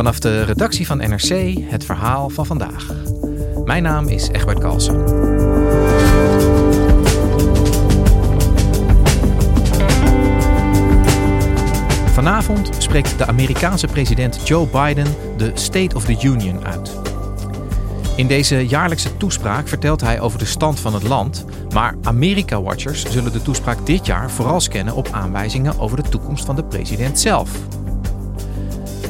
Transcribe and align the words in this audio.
Vanaf 0.00 0.18
de 0.18 0.42
redactie 0.42 0.86
van 0.86 0.96
NRC 0.96 1.54
het 1.62 1.84
verhaal 1.84 2.28
van 2.28 2.46
vandaag. 2.46 2.94
Mijn 3.64 3.82
naam 3.82 4.08
is 4.08 4.28
Egbert 4.28 4.58
Kalsen. 4.58 5.08
Vanavond 12.12 12.70
spreekt 12.78 13.18
de 13.18 13.26
Amerikaanse 13.26 13.86
president 13.86 14.48
Joe 14.48 14.66
Biden 14.66 15.14
de 15.36 15.50
State 15.54 15.96
of 15.96 16.04
the 16.04 16.18
Union 16.22 16.64
uit. 16.64 16.98
In 18.16 18.26
deze 18.26 18.66
jaarlijkse 18.66 19.16
toespraak 19.16 19.68
vertelt 19.68 20.00
hij 20.00 20.20
over 20.20 20.38
de 20.38 20.44
stand 20.44 20.80
van 20.80 20.94
het 20.94 21.02
land, 21.02 21.44
maar 21.74 21.96
Amerika-watchers 22.02 23.04
zullen 23.10 23.32
de 23.32 23.42
toespraak 23.42 23.86
dit 23.86 24.06
jaar 24.06 24.30
vooral 24.30 24.60
scannen 24.60 24.94
op 24.94 25.08
aanwijzingen 25.10 25.78
over 25.78 26.02
de 26.02 26.08
toekomst 26.08 26.44
van 26.44 26.56
de 26.56 26.64
president 26.64 27.20
zelf. 27.20 27.50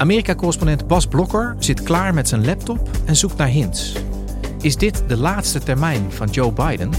Amerika-correspondent 0.01 0.87
Bas 0.87 1.07
Blokker 1.07 1.57
zit 1.59 1.83
klaar 1.83 2.15
met 2.15 2.29
zijn 2.29 2.45
laptop 2.45 2.91
en 3.05 3.17
zoekt 3.17 3.37
naar 3.37 3.49
hints. 3.49 3.93
Is 4.61 4.77
dit 4.77 5.03
de 5.09 5.17
laatste 5.17 5.59
termijn 5.59 6.13
van 6.13 6.29
Joe 6.29 6.53
Biden? 6.53 6.91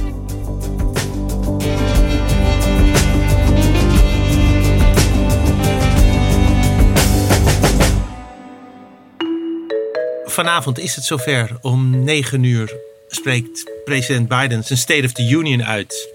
Vanavond 10.25 10.79
is 10.79 10.95
het 10.95 11.03
zover. 11.03 11.57
Om 11.61 12.03
9 12.03 12.43
uur 12.43 12.75
spreekt 13.07 13.71
president 13.85 14.27
Biden 14.27 14.63
zijn 14.63 14.79
State 14.79 15.05
of 15.05 15.11
the 15.11 15.29
Union 15.29 15.63
uit. 15.63 16.09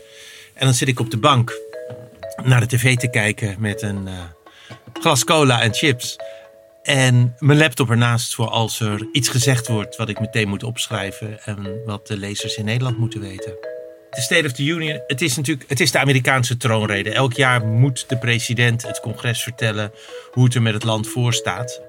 En 0.55 0.65
dan 0.65 0.75
zit 0.75 0.89
ik 0.89 1.01
op 1.01 1.11
de 1.11 1.19
bank 1.19 1.53
naar 2.43 2.61
de 2.61 2.67
tv 2.67 2.97
te 2.97 3.11
kijken 3.11 3.57
met 3.59 3.83
een 3.83 4.07
uh, 4.07 4.13
glas 4.93 5.25
cola 5.25 5.63
en 5.63 5.75
chips. 5.75 6.17
En 6.87 7.37
mijn 7.39 7.59
laptop 7.59 7.91
ernaast 7.91 8.35
voor 8.35 8.49
als 8.49 8.81
er 8.81 9.09
iets 9.13 9.29
gezegd 9.29 9.69
wordt 9.69 9.97
wat 9.97 10.09
ik 10.09 10.21
meteen 10.21 10.49
moet 10.49 10.63
opschrijven 10.63 11.45
en 11.45 11.83
wat 11.85 12.07
de 12.07 12.17
lezers 12.17 12.57
in 12.57 12.65
Nederland 12.65 12.99
moeten 12.99 13.21
weten. 13.21 13.53
De 14.11 14.21
State 14.21 14.47
of 14.47 14.53
the 14.53 14.63
Union, 14.63 15.01
het 15.07 15.23
is 15.23 15.37
natuurlijk 15.37 15.69
het 15.69 15.81
is 15.81 15.91
de 15.91 15.99
Amerikaanse 15.99 16.57
troonrede. 16.57 17.11
Elk 17.11 17.33
jaar 17.33 17.65
moet 17.65 18.09
de 18.09 18.19
president 18.19 18.83
het 18.83 19.01
congres 19.01 19.43
vertellen 19.43 19.93
hoe 20.33 20.45
het 20.45 20.55
er 20.55 20.63
met 20.63 20.75
het 20.75 20.85
land 20.85 21.09
voor 21.09 21.33
staat. 21.33 21.81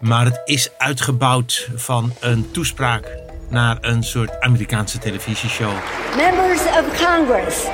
Maar 0.00 0.24
het 0.24 0.40
is 0.44 0.70
uitgebouwd 0.78 1.68
van 1.74 2.12
een 2.20 2.50
toespraak 2.50 3.18
naar 3.48 3.78
een 3.80 4.02
soort 4.02 4.40
Amerikaanse 4.40 4.98
televisieshow. 4.98 5.72
Members 6.16 6.60
of 6.60 7.06
Congress, 7.06 7.64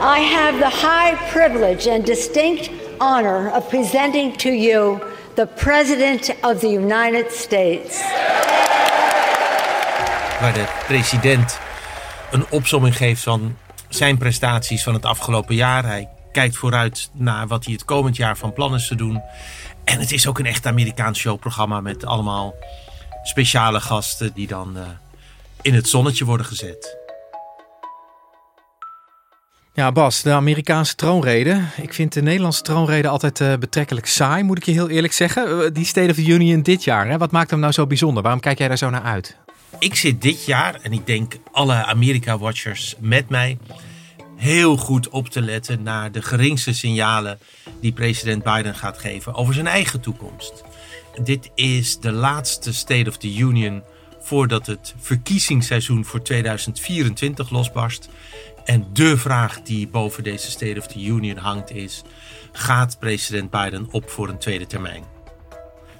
I 0.00 0.20
have 0.34 0.58
the 0.58 0.86
high 0.86 1.30
privilege 1.32 1.90
and 1.90 2.06
distinct 2.06 2.70
honor 2.98 3.50
of 3.56 3.68
presenting 3.68 4.36
to 4.36 4.50
you 4.50 4.98
the 5.38 5.46
President 5.54 6.34
of 6.42 6.58
the 6.58 6.68
United 6.68 7.32
States. 7.32 8.00
Waar 10.40 10.52
de 10.52 10.64
president 10.86 11.58
een 12.30 12.44
opsomming 12.50 12.96
geeft 12.96 13.22
van 13.22 13.56
zijn 13.88 14.18
prestaties 14.18 14.82
van 14.82 14.94
het 14.94 15.04
afgelopen 15.04 15.54
jaar. 15.54 15.84
Hij 15.84 16.08
kijkt 16.32 16.56
vooruit 16.56 17.10
naar 17.12 17.46
wat 17.46 17.64
hij 17.64 17.72
het 17.72 17.84
komend 17.84 18.16
jaar 18.16 18.36
van 18.36 18.52
plan 18.52 18.74
is 18.74 18.86
te 18.86 18.94
doen. 18.94 19.22
En 19.84 19.98
het 19.98 20.12
is 20.12 20.26
ook 20.26 20.38
een 20.38 20.46
echt 20.46 20.66
Amerikaans 20.66 21.18
showprogramma 21.18 21.80
met 21.80 22.04
allemaal 22.04 22.54
speciale 23.22 23.80
gasten 23.80 24.32
die 24.34 24.46
dan 24.46 24.76
uh, 24.76 24.82
in 25.62 25.74
het 25.74 25.88
zonnetje 25.88 26.24
worden 26.24 26.46
gezet. 26.46 27.07
Ja, 29.78 29.92
Bas, 29.92 30.22
de 30.22 30.32
Amerikaanse 30.32 30.94
troonrede. 30.94 31.60
Ik 31.76 31.94
vind 31.94 32.12
de 32.12 32.22
Nederlandse 32.22 32.62
troonrede 32.62 33.08
altijd 33.08 33.40
uh, 33.40 33.54
betrekkelijk 33.56 34.06
saai, 34.06 34.42
moet 34.42 34.56
ik 34.56 34.64
je 34.64 34.72
heel 34.72 34.88
eerlijk 34.88 35.12
zeggen. 35.12 35.48
Uh, 35.48 35.70
die 35.72 35.84
State 35.84 36.10
of 36.10 36.16
the 36.16 36.26
Union 36.26 36.62
dit 36.62 36.84
jaar, 36.84 37.08
hè? 37.08 37.18
wat 37.18 37.30
maakt 37.30 37.50
hem 37.50 37.60
nou 37.60 37.72
zo 37.72 37.86
bijzonder? 37.86 38.22
Waarom 38.22 38.40
kijk 38.40 38.58
jij 38.58 38.68
daar 38.68 38.78
zo 38.78 38.90
naar 38.90 39.02
uit? 39.02 39.36
Ik 39.78 39.94
zit 39.94 40.22
dit 40.22 40.44
jaar, 40.44 40.74
en 40.82 40.92
ik 40.92 41.06
denk 41.06 41.34
alle 41.52 41.84
Amerika-watchers 41.84 42.94
met 43.00 43.28
mij, 43.28 43.58
heel 44.36 44.76
goed 44.76 45.08
op 45.08 45.28
te 45.28 45.40
letten 45.40 45.82
naar 45.82 46.12
de 46.12 46.22
geringste 46.22 46.74
signalen 46.74 47.38
die 47.80 47.92
president 47.92 48.42
Biden 48.42 48.74
gaat 48.74 48.98
geven 48.98 49.34
over 49.34 49.54
zijn 49.54 49.66
eigen 49.66 50.00
toekomst. 50.00 50.62
Dit 51.24 51.50
is 51.54 51.98
de 51.98 52.12
laatste 52.12 52.74
State 52.74 53.08
of 53.08 53.16
the 53.16 53.36
Union 53.36 53.82
voordat 54.28 54.66
het 54.66 54.94
verkiezingsseizoen 54.98 56.04
voor 56.04 56.22
2024 56.22 57.50
losbarst. 57.50 58.08
En 58.64 58.86
de 58.92 59.16
vraag 59.16 59.62
die 59.62 59.88
boven 59.88 60.22
deze 60.22 60.50
State 60.50 60.78
of 60.78 60.86
the 60.86 61.04
Union 61.04 61.36
hangt 61.36 61.70
is: 61.70 62.02
gaat 62.52 62.98
president 62.98 63.50
Biden 63.50 63.88
op 63.90 64.10
voor 64.10 64.28
een 64.28 64.38
tweede 64.38 64.66
termijn? 64.66 65.04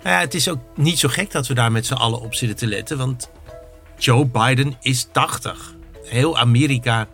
Nou 0.02 0.20
het 0.20 0.34
is 0.34 0.48
ook 0.48 0.58
niet 0.74 0.98
zo 0.98 1.08
gek 1.08 1.30
dat 1.30 1.46
we 1.46 1.54
daar 1.54 1.72
met 1.72 1.86
z'n 1.86 1.94
allen 1.94 2.20
op 2.20 2.34
zitten 2.34 2.56
te 2.56 2.66
letten, 2.66 2.98
want 2.98 3.30
Joe 3.98 4.26
Biden 4.26 4.76
is 4.80 5.08
80. 5.12 5.74
Heel 6.04 6.38
Amerika 6.38 7.06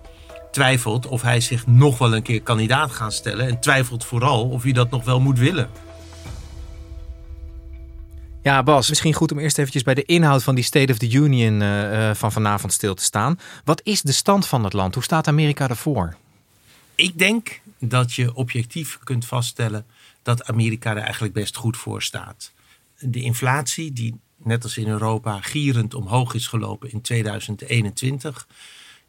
twijfelt 0.50 1.06
of 1.06 1.22
hij 1.22 1.40
zich 1.40 1.66
nog 1.66 1.98
wel 1.98 2.14
een 2.14 2.22
keer 2.22 2.42
kandidaat 2.42 2.92
gaat 2.92 3.12
stellen 3.12 3.48
en 3.48 3.60
twijfelt 3.60 4.04
vooral 4.04 4.48
of 4.48 4.62
hij 4.62 4.72
dat 4.72 4.90
nog 4.90 5.04
wel 5.04 5.20
moet 5.20 5.38
willen. 5.38 5.68
Ja, 8.44 8.62
Bas, 8.62 8.88
misschien 8.88 9.14
goed 9.14 9.32
om 9.32 9.38
eerst 9.38 9.58
eventjes 9.58 9.82
bij 9.82 9.94
de 9.94 10.04
inhoud 10.04 10.42
van 10.42 10.54
die 10.54 10.64
State 10.64 10.92
of 10.92 10.98
the 10.98 11.10
Union 11.10 11.60
uh, 11.60 12.14
van 12.14 12.32
vanavond 12.32 12.72
stil 12.72 12.94
te 12.94 13.02
staan. 13.02 13.38
Wat 13.64 13.80
is 13.84 14.02
de 14.02 14.12
stand 14.12 14.46
van 14.46 14.64
het 14.64 14.72
land? 14.72 14.94
Hoe 14.94 15.02
staat 15.02 15.28
Amerika 15.28 15.68
ervoor? 15.68 16.16
Ik 16.94 17.18
denk 17.18 17.60
dat 17.78 18.12
je 18.12 18.34
objectief 18.34 18.98
kunt 19.04 19.26
vaststellen 19.26 19.86
dat 20.22 20.44
Amerika 20.44 20.90
er 20.90 21.02
eigenlijk 21.02 21.34
best 21.34 21.56
goed 21.56 21.76
voor 21.76 22.02
staat. 22.02 22.52
De 22.98 23.20
inflatie, 23.22 23.92
die 23.92 24.20
net 24.36 24.62
als 24.62 24.76
in 24.76 24.88
Europa 24.88 25.40
gierend 25.40 25.94
omhoog 25.94 26.34
is 26.34 26.46
gelopen 26.46 26.92
in 26.92 27.00
2021, 27.00 28.48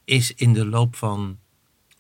is 0.06 0.34
in 0.34 0.54
de 0.54 0.66
loop 0.66 0.96
van 0.96 1.38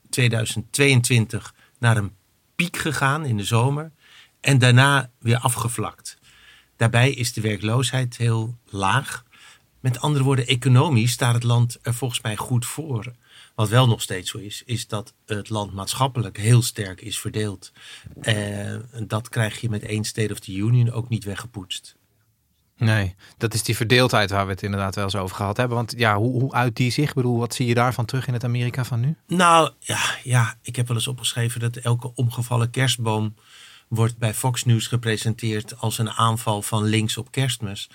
2022 0.10 1.54
naar 1.80 1.98
een 1.98 2.12
piek 2.56 2.78
gegaan 2.78 3.26
in 3.26 3.38
de 3.38 3.44
zomer 3.44 3.92
en 4.42 4.58
daarna 4.58 5.10
weer 5.20 5.38
afgevlakt. 5.38 6.18
Daarbij 6.78 7.12
is 7.12 7.34
de 7.34 7.42
werkloosheid 7.42 8.18
heel 8.18 8.58
laag. 8.70 9.24
Met 9.80 10.00
andere 10.00 10.24
woorden, 10.24 10.48
economisch 10.48 11.12
staat 11.12 11.34
het 11.34 11.44
land 11.44 11.78
er 11.82 11.94
volgens 11.94 12.22
mij 12.22 12.36
goed 12.36 12.66
voor. 12.66 13.14
Wat 13.56 13.70
wel 13.70 13.88
nog 13.88 14.02
steeds 14.02 14.32
zo 14.32 14.38
is, 14.38 14.64
is 14.66 14.88
dat 14.88 15.14
het 15.26 15.50
land 15.50 15.74
maatschappelijk 15.74 16.38
heel 16.38 16.62
sterk 16.62 17.02
is 17.02 17.20
verdeeld. 17.20 17.72
En 18.22 19.08
dat 19.08 19.30
krijg 19.30 19.62
je 19.62 19.70
met 19.70 19.84
één 19.84 20.04
State 20.04 20.34
of 20.34 20.40
the 20.40 20.56
Union 20.56 20.92
ook 20.92 21.10
niet 21.10 21.24
weggepoetst. 21.24 21.96
Nee, 22.78 23.16
dat 23.38 23.54
is 23.54 23.64
die 23.64 23.76
verdeeldheid 23.76 24.30
waar 24.30 24.46
we 24.46 24.52
het 24.52 24.64
inderdaad 24.64 24.96
wel 24.96 25.04
eens 25.04 25.16
over 25.16 25.36
gehad 25.36 25.58
hebben. 25.58 25.78
Want 25.78 25.94
ja, 25.98 26.18
hoe, 26.18 26.42
hoe 26.42 26.54
uit 26.54 26.76
die 26.76 26.92
zich? 26.92 27.10
Ik 27.10 27.16
bedoel, 27.16 27.38
wat 27.38 27.54
zie 27.54 27.68
je 27.68 27.74
daarvan 27.74 28.06
terug 28.06 28.28
in 28.28 28.34
het 28.34 28.44
Amerika 28.44 28.86
van 28.86 29.00
nu? 29.00 29.16
Nou 29.28 29.72
ja, 29.80 30.00
ja, 30.24 30.58
ik 30.62 30.76
heb 30.76 30.88
wel 30.88 30.98
eens 30.98 31.08
opgeschreven 31.08 31.60
dat 31.60 31.76
elke 31.76 32.14
omgevallen 32.16 32.70
kerstboom 32.70 33.36
wordt 33.88 34.18
bij 34.18 34.34
Fox 34.34 34.64
News 34.64 34.88
gepresenteerd 34.88 35.78
als 35.78 35.98
een 35.98 36.12
aanval 36.12 36.62
van 36.62 36.84
links 36.84 37.18
op 37.18 37.32
kerstmis. 37.32 37.90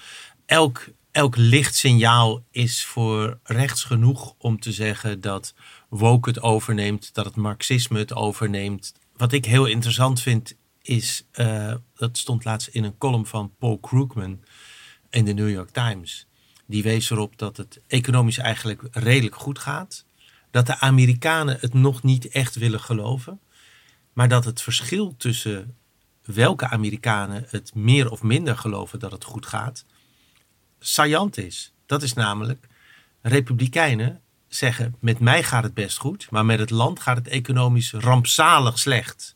Elk, 0.47 0.89
elk 1.11 1.37
lichtsignaal 1.37 2.45
is 2.51 2.85
voor 2.85 3.39
rechts 3.43 3.85
genoeg 3.85 4.35
om 4.39 4.61
te 4.61 4.73
zeggen 4.73 5.21
dat 5.21 5.55
woke 5.89 6.29
het 6.29 6.43
overneemt, 6.43 7.15
dat 7.15 7.25
het 7.25 7.37
marxisme 7.37 7.99
het 7.99 8.15
overneemt. 8.15 8.95
Wat 9.17 9.33
ik 9.33 9.45
heel 9.45 9.67
interessant 9.67 10.21
vind 10.21 10.57
is, 10.83 11.25
uh, 11.35 11.75
dat 11.95 12.19
stond 12.19 12.45
laatst 12.45 12.69
in 12.69 12.85
een 12.85 12.99
column 12.99 13.27
van 13.27 13.55
Paul 13.59 13.79
Krugman 13.79 14.41
in 15.11 15.25
de 15.25 15.33
New 15.33 15.51
York 15.51 15.71
Times. 15.71 16.27
Die 16.67 16.83
wees 16.83 17.11
erop 17.11 17.39
dat 17.39 17.57
het 17.57 17.81
economisch 17.87 18.39
eigenlijk 18.39 18.83
redelijk 18.91 19.37
goed 19.37 19.59
gaat. 19.59 20.05
Dat 20.51 20.67
de 20.67 20.79
Amerikanen 20.79 21.57
het 21.61 21.75
nog 21.75 22.03
niet 22.03 22.29
echt 22.29 22.55
willen 22.55 22.81
geloven. 22.81 23.41
Maar 24.13 24.29
dat 24.29 24.45
het 24.45 24.63
verschil 24.63 25.15
tussen 25.17 25.77
welke 26.25 26.69
Amerikanen 26.69 27.45
het 27.49 27.75
meer 27.75 28.11
of 28.11 28.23
minder 28.23 28.57
geloven 28.59 28.99
dat 28.99 29.13
het 29.13 29.25
goed 29.25 29.47
gaat, 29.47 29.85
saillant 30.79 31.39
is. 31.39 31.73
Dat 31.87 32.03
is 32.03 32.13
namelijk, 32.13 32.67
Republikeinen 33.23 34.21
zeggen: 34.49 34.95
met 34.99 35.19
mij 35.19 35.43
gaat 35.43 35.63
het 35.63 35.75
best 35.75 35.99
goed, 35.99 36.31
maar 36.31 36.45
met 36.45 36.59
het 36.59 36.71
land 36.71 37.01
gaat 37.01 37.17
het 37.17 37.29
economisch 37.29 37.93
rampzalig 37.93 38.79
slecht. 38.79 39.35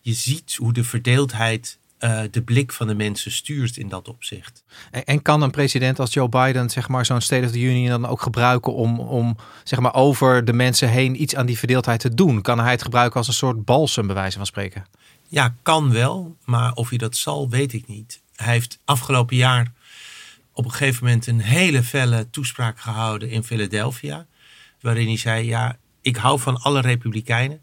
Je 0.00 0.12
ziet 0.12 0.54
hoe 0.54 0.72
de 0.72 0.84
verdeeldheid 0.84 1.78
uh, 2.00 2.20
de 2.30 2.42
blik 2.42 2.72
van 2.72 2.86
de 2.86 2.94
mensen 2.94 3.32
stuurt 3.32 3.76
in 3.76 3.88
dat 3.88 4.08
opzicht. 4.08 4.64
En, 4.90 5.04
en, 5.04 5.22
kan 5.22 5.42
een 5.42 5.50
president 5.50 6.00
als 6.00 6.12
Joe 6.12 6.28
Biden 6.28 6.70
zeg 6.70 6.88
maar 6.88 7.06
zo'n 7.06 7.20
State 7.20 7.44
of 7.44 7.50
the 7.50 7.60
Union 7.60 7.88
dan 7.88 8.06
ook 8.06 8.22
gebruiken 8.22 8.74
om, 8.74 9.00
om 9.00 9.36
zeg 9.64 9.78
maar 9.78 9.94
over 9.94 10.44
de 10.44 10.52
mensen 10.52 10.88
heen 10.88 11.22
iets 11.22 11.36
aan 11.36 11.46
die 11.46 11.58
verdeeldheid 11.58 12.00
te 12.00 12.14
doen? 12.14 12.42
Kan 12.42 12.58
hij 12.58 12.70
het 12.70 12.82
gebruiken 12.82 13.16
als 13.16 13.28
een 13.28 13.34
soort 13.34 13.64
balsem 13.64 14.06
bij 14.06 14.14
wijze 14.14 14.36
van 14.36 14.46
spreken? 14.46 14.86
Ja, 15.34 15.54
kan 15.62 15.92
wel, 15.92 16.36
maar 16.44 16.72
of 16.72 16.88
hij 16.88 16.98
dat 16.98 17.16
zal, 17.16 17.48
weet 17.48 17.72
ik 17.72 17.86
niet. 17.86 18.22
Hij 18.34 18.52
heeft 18.52 18.78
afgelopen 18.84 19.36
jaar 19.36 19.72
op 20.52 20.64
een 20.64 20.70
gegeven 20.70 21.04
moment 21.04 21.26
een 21.26 21.40
hele 21.40 21.82
felle 21.82 22.30
toespraak 22.30 22.80
gehouden 22.80 23.30
in 23.30 23.44
Philadelphia. 23.44 24.26
Waarin 24.80 25.06
hij 25.06 25.16
zei: 25.16 25.46
Ja, 25.46 25.78
ik 26.00 26.16
hou 26.16 26.40
van 26.40 26.56
alle 26.56 26.80
Republikeinen, 26.80 27.62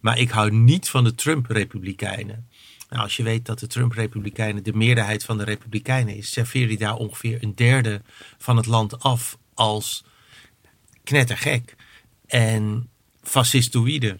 maar 0.00 0.18
ik 0.18 0.30
hou 0.30 0.50
niet 0.50 0.88
van 0.88 1.04
de 1.04 1.14
Trump-Republikeinen. 1.14 2.48
Nou, 2.88 3.02
als 3.02 3.16
je 3.16 3.22
weet 3.22 3.46
dat 3.46 3.58
de 3.58 3.66
Trump-Republikeinen 3.66 4.62
de 4.62 4.72
meerderheid 4.74 5.24
van 5.24 5.38
de 5.38 5.44
Republikeinen 5.44 6.16
is, 6.16 6.32
serveer 6.32 6.66
hij 6.66 6.76
daar 6.76 6.96
ongeveer 6.96 7.42
een 7.42 7.54
derde 7.54 8.02
van 8.38 8.56
het 8.56 8.66
land 8.66 9.02
af 9.02 9.38
als 9.54 10.04
knettergek 11.04 11.76
en 12.26 12.88
fascistoïde. 13.22 14.18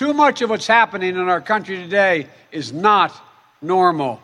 Too 0.00 0.14
much 0.14 0.40
of 0.40 0.48
what's 0.48 0.66
happening 0.66 1.10
in 1.10 1.28
our 1.28 1.42
country 1.42 1.76
today 1.76 2.26
is 2.50 2.72
not 2.72 3.12
normal. 3.60 4.18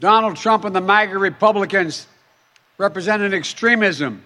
Donald 0.00 0.36
Trump 0.36 0.64
and 0.64 0.74
the 0.74 0.80
MAGA 0.80 1.18
Republicans 1.18 2.06
represent 2.78 3.22
an 3.22 3.34
extremism 3.34 4.22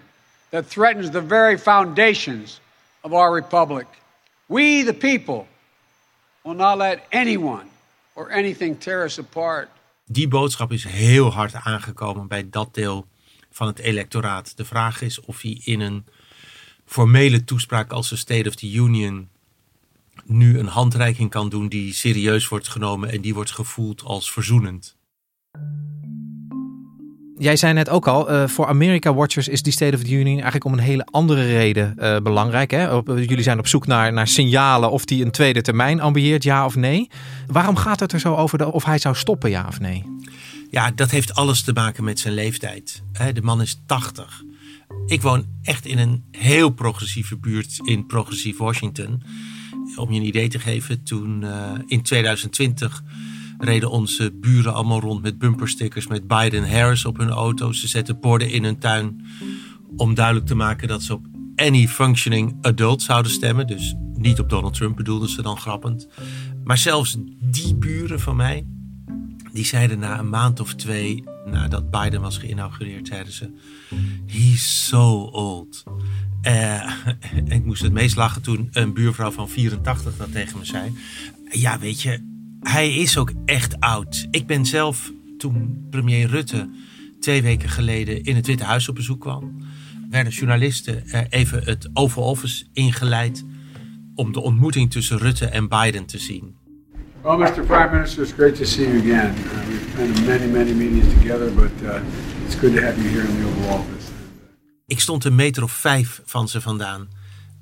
that 0.51 0.65
threatens 0.67 1.11
the 1.11 1.21
very 1.21 1.57
foundations 1.57 2.61
of 3.03 3.11
our 3.11 3.33
republic. 3.33 3.87
We, 4.47 4.83
the 4.83 4.93
people, 4.93 5.47
will 6.45 6.55
not 6.55 6.77
let 6.77 7.05
anyone 7.11 7.69
or 8.15 8.31
anything 8.31 8.79
tear 8.79 9.03
us 9.03 9.19
apart. 9.19 9.67
Die 10.05 10.27
boodschap 10.27 10.71
is 10.71 10.83
heel 10.83 11.31
hard 11.31 11.53
aangekomen 11.53 12.27
bij 12.27 12.49
dat 12.49 12.73
deel 12.73 13.07
van 13.51 13.67
het 13.67 13.79
electoraat. 13.79 14.57
De 14.57 14.65
vraag 14.65 15.01
is 15.01 15.19
of 15.19 15.41
hij 15.41 15.61
in 15.63 15.79
een 15.79 16.05
formele 16.85 17.43
toespraak 17.43 17.91
als 17.91 18.09
de 18.09 18.15
State 18.15 18.49
of 18.49 18.55
the 18.55 18.71
Union 18.71 19.31
nu 20.25 20.59
een 20.59 20.67
handreiking 20.67 21.29
kan 21.29 21.49
doen 21.49 21.67
die 21.67 21.93
serieus 21.93 22.47
wordt 22.47 22.67
genomen 22.67 23.11
en 23.11 23.21
die 23.21 23.33
wordt 23.33 23.51
gevoeld 23.51 24.03
als 24.03 24.31
verzoenend. 24.31 24.95
Jij 27.37 27.55
zei 27.55 27.73
net 27.73 27.89
ook 27.89 28.07
al, 28.07 28.31
uh, 28.31 28.47
voor 28.47 28.67
America 28.67 29.13
Watchers 29.13 29.47
is 29.47 29.61
die 29.61 29.73
State 29.73 29.95
of 29.95 30.03
the 30.03 30.13
Union 30.13 30.35
eigenlijk 30.35 30.65
om 30.65 30.73
een 30.73 30.79
hele 30.79 31.07
andere 31.11 31.45
reden 31.45 31.95
uh, 31.99 32.17
belangrijk. 32.17 32.71
Hè? 32.71 32.95
Op, 32.95 33.07
jullie 33.07 33.43
zijn 33.43 33.59
op 33.59 33.67
zoek 33.67 33.87
naar, 33.87 34.13
naar 34.13 34.27
signalen 34.27 34.91
of 34.91 35.05
die 35.05 35.25
een 35.25 35.31
tweede 35.31 35.61
termijn 35.61 36.01
ambieert, 36.01 36.43
ja 36.43 36.65
of 36.65 36.75
nee. 36.75 37.09
Waarom 37.47 37.75
gaat 37.75 37.99
het 37.99 38.11
er 38.11 38.19
zo 38.19 38.35
over 38.35 38.57
de, 38.57 38.71
of 38.71 38.83
hij 38.85 38.97
zou 38.97 39.15
stoppen, 39.15 39.49
ja 39.49 39.65
of 39.67 39.79
nee? 39.79 40.03
Ja, 40.71 40.91
dat 40.91 41.11
heeft 41.11 41.35
alles 41.35 41.61
te 41.61 41.73
maken 41.73 42.03
met 42.03 42.19
zijn 42.19 42.33
leeftijd. 42.33 43.03
De 43.33 43.41
man 43.41 43.61
is 43.61 43.81
80. 43.85 44.43
Ik 45.05 45.21
woon 45.21 45.45
echt 45.61 45.85
in 45.85 45.97
een 45.97 46.23
heel 46.31 46.69
progressieve 46.69 47.37
buurt 47.37 47.79
in 47.83 48.05
progressief 48.05 48.57
Washington. 48.57 49.23
Om 49.95 50.11
je 50.11 50.19
een 50.19 50.25
idee 50.25 50.47
te 50.47 50.59
geven, 50.59 51.03
toen 51.03 51.41
uh, 51.41 51.71
in 51.85 52.01
2020 52.01 53.03
reden 53.57 53.91
onze 53.91 54.31
buren 54.31 54.73
allemaal 54.73 54.99
rond 54.99 55.21
met 55.21 55.37
bumperstickers 55.37 56.07
met 56.07 56.27
Biden 56.27 56.69
Harris 56.69 57.05
op 57.05 57.17
hun 57.17 57.29
auto. 57.29 57.71
Ze 57.71 57.87
zetten 57.87 58.19
borden 58.19 58.49
in 58.49 58.63
hun 58.63 58.77
tuin 58.77 59.25
om 59.95 60.13
duidelijk 60.13 60.45
te 60.45 60.55
maken 60.55 60.87
dat 60.87 61.03
ze 61.03 61.13
op 61.13 61.25
any 61.55 61.87
functioning 61.87 62.57
adult 62.61 63.01
zouden 63.01 63.31
stemmen. 63.31 63.67
Dus 63.67 63.95
niet 64.13 64.39
op 64.39 64.49
Donald 64.49 64.73
Trump 64.73 64.95
bedoelden 64.95 65.29
ze 65.29 65.41
dan 65.41 65.57
grappend. 65.57 66.07
Maar 66.63 66.77
zelfs 66.77 67.17
die 67.39 67.75
buren 67.75 68.19
van 68.19 68.35
mij, 68.35 68.65
die 69.51 69.65
zeiden 69.65 69.99
na 69.99 70.19
een 70.19 70.29
maand 70.29 70.59
of 70.59 70.73
twee 70.73 71.23
nadat 71.45 71.91
Biden 71.91 72.21
was 72.21 72.37
geïnaugureerd, 72.37 73.07
zeiden 73.07 73.33
ze: 73.33 73.51
He's 74.25 74.85
so 74.87 75.29
old. 75.31 75.83
Uh, 76.47 76.91
ik 77.57 77.65
moest 77.65 77.81
het 77.81 77.91
meest 77.91 78.15
lachen 78.15 78.41
toen 78.41 78.69
een 78.71 78.93
buurvrouw 78.93 79.31
van 79.31 79.49
84 79.49 80.17
dat 80.17 80.31
tegen 80.31 80.57
me 80.57 80.65
zei. 80.65 80.97
Ja, 81.49 81.79
weet 81.79 82.01
je, 82.01 82.19
hij 82.59 82.93
is 82.95 83.17
ook 83.17 83.31
echt 83.45 83.79
oud. 83.79 84.27
Ik 84.31 84.47
ben 84.47 84.65
zelf, 84.65 85.11
toen 85.37 85.87
premier 85.89 86.27
Rutte 86.27 86.69
twee 87.19 87.41
weken 87.41 87.69
geleden 87.69 88.23
in 88.23 88.35
het 88.35 88.47
Witte 88.47 88.63
Huis 88.63 88.89
op 88.89 88.95
bezoek 88.95 89.21
kwam, 89.21 89.57
werden 90.09 90.33
journalisten 90.33 91.03
even 91.29 91.63
het 91.63 91.89
Oval 91.93 92.23
Office 92.23 92.65
ingeleid 92.73 93.43
om 94.15 94.31
de 94.31 94.41
ontmoeting 94.41 94.91
tussen 94.91 95.17
Rutte 95.17 95.45
en 95.45 95.69
Biden 95.69 96.05
te 96.05 96.19
zien. 96.19 96.55
Well, 97.21 97.37
Mr. 97.37 97.63
Prime 97.65 97.89
Minister, 97.91 98.23
it's 98.23 98.33
great 98.33 98.55
to 98.55 98.65
see 98.65 98.85
you 98.85 98.97
again. 98.97 99.33
Uh, 99.35 99.67
we've 99.67 99.95
been 99.95 100.25
many, 100.25 100.45
many 100.45 100.73
meetings 100.73 101.13
together, 101.13 101.53
but 101.53 101.71
uh, 101.83 102.01
it's 102.45 102.55
good 102.55 102.75
to 102.75 102.81
have 102.81 102.97
you 102.97 103.09
here 103.09 103.23
in 103.23 103.35
the 103.37 103.47
Oval 103.47 103.79
Office. 103.79 104.12
Ik 104.85 104.99
stond 104.99 105.23
een 105.23 105.35
meter 105.35 105.63
of 105.63 105.71
vijf 105.71 106.21
van 106.25 106.47
ze 106.47 106.61
vandaan. 106.61 107.07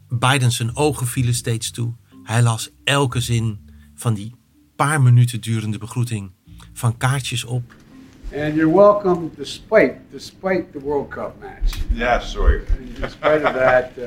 Biden 0.10 0.52
zijn 0.52 0.76
ogen 0.76 1.08
vielen 1.08 1.34
steeds 1.34 1.72
toe. 1.72 1.94
Hij 2.24 2.42
las 2.42 2.70
elke 2.84 3.20
zin 3.20 3.70
van 3.96 4.14
die 4.14 4.36
paar 4.76 5.02
minuten 5.02 5.42
durende 5.42 5.78
begroeting 5.78 6.32
van 6.74 6.98
kaartjes 6.98 7.44
op. 7.44 7.74
And 8.34 8.56
you're 8.56 8.76
welcome 8.76 9.30
despite 9.36 9.96
despite 10.12 10.66
the 10.72 10.80
World 10.80 11.10
Cup 11.10 11.34
match. 11.40 11.78
Yeah, 11.94 12.22
sorry. 12.22 12.62
In 12.80 13.10
spite 13.10 13.42
of 13.44 13.54
that, 13.54 13.92
uh, 13.98 14.04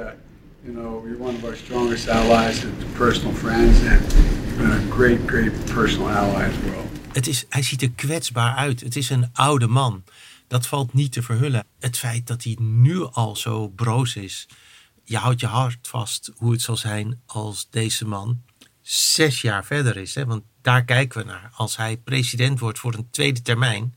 you 0.62 0.75
know, 0.75 1.06
you're 1.06 1.22
one 1.22 1.37
of 1.37 1.44
our 1.44 1.56
strongest 1.56 2.08
allies 2.08 2.64
and 2.64 2.94
personal 2.96 3.34
friends, 3.34 3.78
and 3.78 4.12
you've 4.12 4.56
been 4.56 4.70
a 4.70 4.94
great, 4.94 5.20
great 5.26 5.52
personal 5.75 6.08
ally 6.08 6.43
as 6.43 6.55
well. 6.64 6.84
Het 7.12 7.26
is, 7.26 7.46
hij 7.49 7.62
ziet 7.62 7.82
er 7.82 7.90
kwetsbaar 7.90 8.54
uit. 8.54 8.80
Het 8.80 8.97
is 8.97 9.11
een 9.11 9.28
oude 9.33 9.66
man. 9.66 10.02
Dat 10.46 10.66
valt 10.66 10.92
niet 10.92 11.12
te 11.12 11.22
verhullen. 11.22 11.66
Het 11.78 11.98
feit 11.98 12.26
dat 12.26 12.44
hij 12.44 12.56
nu 12.60 13.04
al 13.04 13.36
zo 13.36 13.68
broos 13.68 14.16
is. 14.16 14.48
Je 15.04 15.16
houdt 15.16 15.40
je 15.40 15.46
hart 15.46 15.88
vast 15.88 16.30
hoe 16.36 16.52
het 16.52 16.62
zal 16.62 16.76
zijn 16.76 17.20
als 17.26 17.66
deze 17.70 18.06
man 18.06 18.42
zes 18.80 19.40
jaar 19.40 19.64
verder 19.64 19.96
is. 19.96 20.14
Hè? 20.14 20.26
Want 20.26 20.42
daar 20.62 20.84
kijken 20.84 21.20
we 21.20 21.26
naar. 21.26 21.50
Als 21.54 21.76
hij 21.76 21.96
president 21.96 22.58
wordt 22.58 22.78
voor 22.78 22.94
een 22.94 23.10
tweede 23.10 23.42
termijn, 23.42 23.94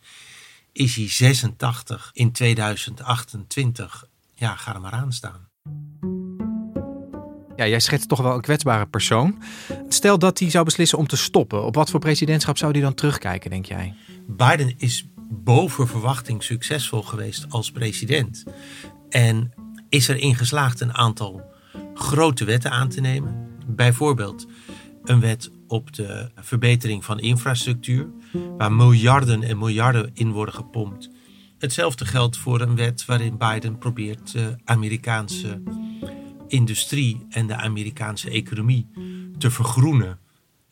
is 0.72 0.96
hij 0.96 1.10
86 1.10 2.10
in 2.14 2.32
2028. 2.32 4.08
Ja, 4.36 4.56
ga 4.56 4.74
er 4.74 4.82
maar 4.82 4.92
aan 4.92 5.14
staan. 5.14 5.48
Ja, 7.56 7.68
jij 7.68 7.80
schetst 7.80 8.10
toch 8.10 8.22
wel 8.22 8.34
een 8.34 8.42
kwetsbare 8.42 8.86
persoon. 8.86 9.42
Stel 9.90 10.20
dat 10.20 10.40
hij 10.40 10.50
zou 10.50 10.66
beslissen 10.66 10.98
om 10.98 11.08
te 11.08 11.18
stoppen. 11.18 11.64
Op 11.64 11.76
wat 11.76 11.90
voor 11.90 12.00
presidentschap 12.00 12.58
zou 12.58 12.72
hij 12.72 12.82
dan 12.82 12.94
terugkijken, 12.94 13.50
denk 13.50 13.66
jij? 13.66 13.96
Biden 14.28 14.74
is 14.78 15.06
boven 15.30 15.88
verwachting 15.88 16.44
succesvol 16.44 17.02
geweest 17.02 17.46
als 17.50 17.72
president. 17.72 18.44
En 19.10 19.54
is 19.90 20.08
erin 20.08 20.36
geslaagd 20.36 20.82
een 20.82 20.94
aantal 20.94 21.42
grote 21.94 22.46
wetten 22.46 22.72
aan 22.72 22.90
te 22.90 23.02
nemen. 23.02 23.48
Bijvoorbeeld 23.68 24.48
een 25.04 25.20
wet 25.20 25.52
op 25.68 25.94
de 25.94 26.30
verbetering 26.36 27.06
van 27.06 27.20
infrastructuur, 27.20 28.08
waar 28.58 28.72
miljarden 28.72 29.44
en 29.44 29.58
miljarden 29.58 30.12
in 30.14 30.32
worden 30.32 30.54
gepompt. 30.54 31.10
Hetzelfde 31.58 32.06
geldt 32.06 32.38
voor 32.38 32.62
een 32.62 32.76
wet 32.76 33.06
waarin 33.06 33.38
Biden 33.38 33.78
probeert 33.78 34.32
de 34.32 34.56
Amerikaanse 34.64 35.62
industrie 36.48 37.26
en 37.30 37.48
de 37.48 37.56
Amerikaanse 37.56 38.30
economie 38.30 38.88
te 39.38 39.52
vergroenen. 39.52 40.20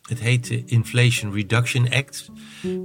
Het 0.02 0.20
heet 0.20 0.48
de 0.48 0.64
Inflation 0.64 1.32
Reduction 1.32 1.90
Act. 1.90 2.30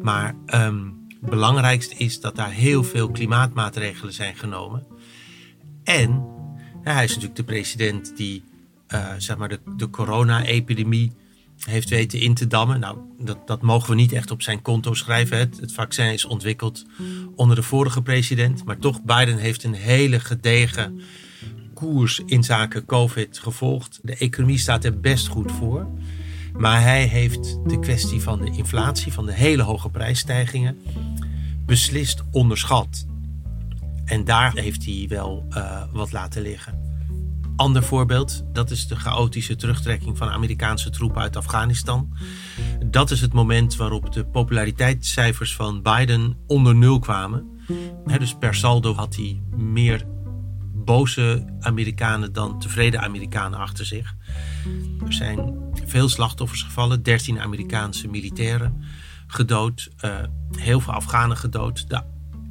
Maar 0.01 0.35
um, 0.53 1.00
belangrijkst 1.21 1.93
is 1.97 2.19
dat 2.19 2.35
daar 2.35 2.51
heel 2.51 2.83
veel 2.83 3.11
klimaatmaatregelen 3.11 4.13
zijn 4.13 4.35
genomen. 4.35 4.85
En 5.83 6.25
hij 6.81 7.03
is 7.03 7.09
natuurlijk 7.09 7.35
de 7.35 7.43
president 7.43 8.17
die 8.17 8.43
uh, 8.87 9.13
zeg 9.17 9.37
maar 9.37 9.49
de, 9.49 9.59
de 9.75 9.89
corona-epidemie 9.89 11.11
heeft 11.65 11.89
weten 11.89 12.19
in 12.19 12.33
te 12.33 12.47
dammen. 12.47 12.79
Nou, 12.79 12.97
dat, 13.19 13.47
dat 13.47 13.61
mogen 13.61 13.89
we 13.89 13.95
niet 13.95 14.11
echt 14.11 14.31
op 14.31 14.41
zijn 14.41 14.61
konto 14.61 14.93
schrijven. 14.93 15.37
Het, 15.37 15.59
het 15.59 15.73
vaccin 15.73 16.13
is 16.13 16.25
ontwikkeld 16.25 16.85
onder 17.35 17.55
de 17.55 17.63
vorige 17.63 18.01
president. 18.01 18.65
Maar 18.65 18.77
toch, 18.77 19.03
Biden 19.03 19.37
heeft 19.37 19.63
een 19.63 19.73
hele 19.73 20.19
gedegen 20.19 21.01
koers 21.73 22.21
in 22.25 22.43
zaken 22.43 22.85
COVID 22.85 23.39
gevolgd. 23.39 23.99
De 24.01 24.15
economie 24.17 24.57
staat 24.57 24.83
er 24.83 24.99
best 24.99 25.27
goed 25.27 25.51
voor. 25.51 25.87
Maar 26.57 26.81
hij 26.81 27.05
heeft 27.05 27.59
de 27.69 27.79
kwestie 27.79 28.21
van 28.21 28.39
de 28.39 28.51
inflatie, 28.51 29.13
van 29.13 29.25
de 29.25 29.33
hele 29.33 29.63
hoge 29.63 29.89
prijsstijgingen, 29.89 30.77
beslist 31.65 32.23
onderschat. 32.31 33.05
En 34.05 34.23
daar 34.23 34.53
heeft 34.53 34.85
hij 34.85 35.05
wel 35.09 35.45
uh, 35.49 35.83
wat 35.91 36.11
laten 36.11 36.41
liggen. 36.41 36.89
Ander 37.55 37.83
voorbeeld, 37.83 38.43
dat 38.53 38.71
is 38.71 38.87
de 38.87 38.95
chaotische 38.95 39.55
terugtrekking 39.55 40.17
van 40.17 40.29
Amerikaanse 40.29 40.89
troepen 40.89 41.21
uit 41.21 41.35
Afghanistan. 41.35 42.13
Dat 42.85 43.11
is 43.11 43.21
het 43.21 43.33
moment 43.33 43.75
waarop 43.75 44.13
de 44.13 44.25
populariteitscijfers 44.25 45.55
van 45.55 45.81
Biden 45.81 46.37
onder 46.47 46.75
nul 46.75 46.99
kwamen. 46.99 47.59
dus 48.19 48.35
per 48.35 48.55
saldo 48.55 48.93
had 48.93 49.15
hij 49.15 49.41
meer 49.55 50.05
boze 50.73 51.45
Amerikanen 51.59 52.33
dan 52.33 52.59
tevreden 52.59 53.01
Amerikanen 53.01 53.59
achter 53.59 53.85
zich. 53.85 54.15
Er 55.05 55.13
zijn 55.13 55.55
veel 55.85 56.09
slachtoffers 56.09 56.63
gevallen, 56.63 57.03
13 57.03 57.39
Amerikaanse 57.39 58.07
militairen 58.07 58.83
gedood, 59.27 59.89
uh, 60.05 60.15
heel 60.57 60.79
veel 60.79 60.93
Afghanen 60.93 61.37
gedood. 61.37 61.89
De 61.89 62.01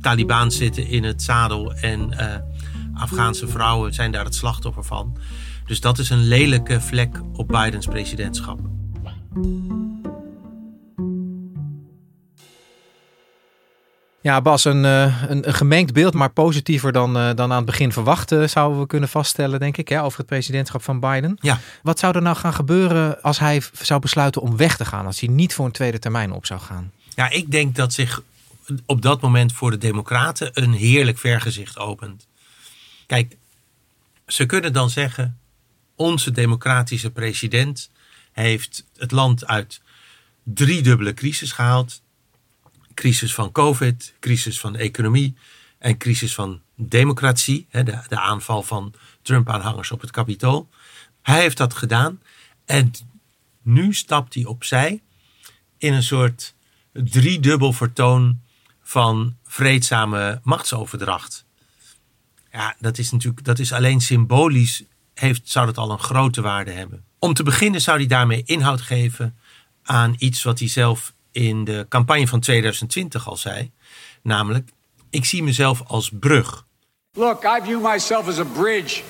Taliban 0.01 0.51
zitten 0.51 0.87
in 0.87 1.05
het 1.05 1.23
zadel 1.23 1.75
en 1.75 2.13
uh, 2.13 2.37
Afghaanse 2.95 3.49
vrouwen 3.49 3.95
zijn 3.95 4.13
daar 4.13 4.25
het 4.25 4.35
slachtoffer 4.35 4.85
van. 4.85 5.17
Dus 5.67 5.81
dat 5.81 5.99
is 5.99 6.11
een 6.11 6.29
lelijke 6.29 6.81
vlek 6.81 7.21
op 7.33 7.49
Bidens 7.49 7.87
presidentschap. 7.87 8.61
Ja, 14.23 14.41
Bas, 14.41 14.65
een, 14.65 14.85
eh, 14.85 15.23
een, 15.29 15.49
een, 15.49 15.55
gemengd 15.55 15.93
beeld, 15.93 16.15
maar 16.15 16.31
positiever 16.31 16.93
dan, 16.93 17.17
uh, 17.17 17.35
dan 17.35 17.51
aan 17.51 17.57
het 17.57 17.67
begin 17.67 17.93
verwacht, 17.93 18.35
zouden 18.45 18.81
we 18.81 18.87
kunnen 18.87 19.09
vaststellen, 19.09 19.61
denk 19.61 19.77
ik, 19.77 19.89
hè, 19.89 20.03
over 20.03 20.19
het 20.19 20.27
presidentschap 20.27 20.83
van 20.83 21.01
Biden. 21.01 21.39
Ja. 21.41 21.61
Wat 21.83 21.99
zou 21.99 22.17
er 22.17 22.23
nou 22.23 22.37
gaan 22.37 22.55
gebeuren 22.55 23.23
als 23.23 23.39
hij 23.39 23.63
zou 23.73 24.01
besluiten 24.01 24.43
om 24.43 24.57
weg 24.57 24.77
te 24.77 24.85
gaan, 24.85 25.07
als 25.07 25.21
hij 25.21 25.29
niet 25.29 25.55
voor 25.55 25.65
een 25.67 25.73
tweede 25.73 25.99
termijn 25.99 26.33
op 26.33 26.47
zou 26.47 26.61
gaan? 26.61 26.93
Ja, 27.15 27.31
ik 27.31 27.51
denk 27.51 27.77
dat 27.77 27.93
zich 27.93 28.23
op 28.87 29.03
dat 29.03 29.21
moment 29.21 29.53
voor 29.53 29.71
de 29.71 29.79
Democraten 29.79 30.51
een 30.53 30.73
heerlijk 30.73 31.19
vergezicht 31.19 31.79
opent. 31.79 32.27
Kijk, 33.07 33.37
ze 34.27 34.47
kunnen 34.47 34.73
dan 34.73 34.91
zeggen: 34.91 35.39
onze 35.95 36.31
democratische 36.31 37.11
president 37.11 37.91
heeft 38.33 38.85
het 38.97 39.11
land 39.11 39.47
uit 39.47 39.81
driedubbele 40.43 41.15
crisis 41.15 41.53
gehaald 41.53 42.03
crisis 43.01 43.35
van 43.35 43.53
COVID, 43.53 44.15
crisis 44.21 44.61
van 44.61 44.77
economie 44.77 45.35
en 45.79 45.99
crisis 45.99 46.35
van 46.35 46.61
democratie. 46.77 47.67
De, 47.71 47.99
de 48.09 48.21
aanval 48.21 48.63
van 48.63 48.95
Trump-aanhangers 49.23 49.91
op 49.91 50.01
het 50.01 50.11
kapitool. 50.11 50.69
Hij 51.23 51.41
heeft 51.41 51.57
dat 51.57 51.75
gedaan 51.75 52.21
en 52.65 52.93
nu 53.63 53.95
stapt 53.95 54.35
hij 54.35 54.45
opzij 54.45 55.03
in 55.79 55.93
een 55.93 56.03
soort 56.03 56.55
driedubbel 56.93 57.73
vertoon 57.73 58.41
van 58.83 59.37
vreedzame 59.45 60.41
machtsoverdracht. 60.43 61.45
Ja, 62.53 62.77
dat 62.79 62.99
is 62.99 63.11
natuurlijk 63.11 63.45
dat 63.45 63.59
is 63.59 63.73
alleen 63.73 64.01
symbolisch 64.01 64.83
heeft, 65.15 65.49
zou 65.49 65.67
dat 65.67 65.79
al 65.79 65.91
een 65.91 65.99
grote 65.99 66.41
waarde 66.41 66.71
hebben. 66.71 67.05
Om 67.19 67.35
te 67.35 67.43
beginnen 67.43 67.81
zou 67.81 67.99
hij 67.99 68.07
daarmee 68.07 68.43
inhoud 68.45 68.81
geven 68.81 69.37
aan 69.83 70.15
iets 70.19 70.43
wat 70.43 70.59
hij 70.59 70.69
zelf 70.69 71.15
in 71.33 71.65
de 71.65 71.87
campagne 71.89 72.29
van 72.29 72.41
2020 72.41 73.29
al 73.29 73.37
zei. 73.37 73.71
Namelijk, 74.23 74.71
ik 75.11 75.25
zie 75.25 75.43
mezelf 75.43 75.83
als 75.87 76.11
brug. 76.21 76.67
Look, 77.13 77.45
I 77.45 77.61
view 77.65 77.87
myself 77.87 78.29
as 78.29 78.39
a 78.39 78.45
bridge, 78.45 79.03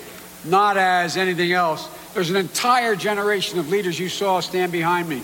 not 0.43 0.77
as 0.77 1.17
anything 1.17 1.55
else. 1.55 1.85
There's 2.13 2.29
an 2.29 2.37
entire 2.37 2.99
generation 2.99 3.59
of 3.59 3.69
leaders 3.69 3.97
you 3.97 4.09
saw 4.09 4.41
stand 4.41 4.71
behind 4.71 5.09
me. 5.09 5.21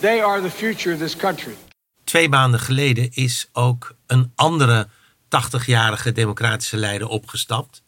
They 0.00 0.22
are 0.22 0.42
the 0.42 0.50
future 0.50 0.94
of 0.94 1.00
this 1.00 1.16
country. 1.16 1.56
Twee 2.04 2.28
maanden 2.28 2.60
geleden 2.60 3.12
is 3.12 3.48
ook 3.52 3.94
een 4.06 4.32
andere 4.34 4.88
80-jarige 5.24 6.12
democratische 6.12 6.76
leider 6.76 7.08
opgestapt. 7.08 7.82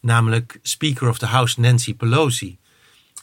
Namelijk 0.00 0.58
Speaker 0.62 1.08
of 1.08 1.18
the 1.18 1.26
House 1.26 1.60
Nancy 1.60 1.94
Pelosi. 1.94 2.58